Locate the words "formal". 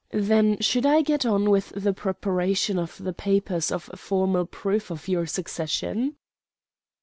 3.93-4.47